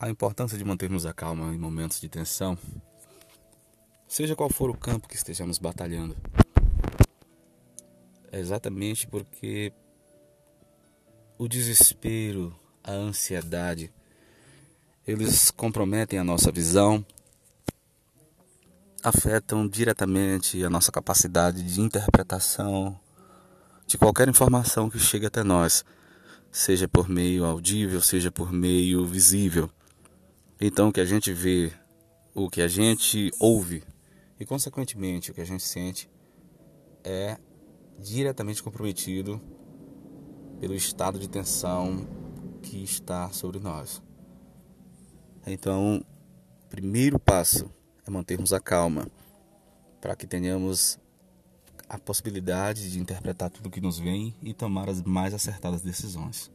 [0.00, 2.56] a importância de mantermos a calma em momentos de tensão,
[4.08, 6.16] seja qual for o campo que estejamos batalhando.
[8.32, 9.74] É exatamente porque
[11.36, 13.92] o desespero, a ansiedade,
[15.06, 17.04] eles comprometem a nossa visão,
[19.02, 22.98] afetam diretamente a nossa capacidade de interpretação
[23.86, 25.84] de qualquer informação que chegue até nós,
[26.50, 29.70] seja por meio audível, seja por meio visível.
[30.60, 31.72] Então, o que a gente vê,
[32.34, 33.82] o que a gente ouve
[34.38, 36.10] e, consequentemente, o que a gente sente
[37.02, 37.38] é
[37.98, 39.40] diretamente comprometido
[40.60, 42.06] pelo estado de tensão
[42.62, 44.02] que está sobre nós.
[45.46, 46.04] Então,
[46.64, 47.70] o primeiro passo
[48.06, 49.08] é mantermos a calma,
[49.98, 50.98] para que tenhamos
[51.88, 56.50] a possibilidade de interpretar tudo que nos vem e tomar as mais acertadas decisões.